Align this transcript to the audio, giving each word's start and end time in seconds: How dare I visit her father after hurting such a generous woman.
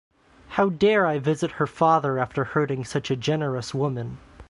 How 0.57 0.69
dare 0.69 1.05
I 1.05 1.19
visit 1.19 1.51
her 1.61 1.67
father 1.67 2.17
after 2.17 2.43
hurting 2.43 2.85
such 2.85 3.11
a 3.11 3.15
generous 3.15 3.71
woman. 3.71 4.17